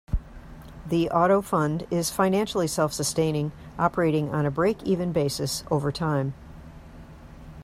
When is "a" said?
4.47-4.49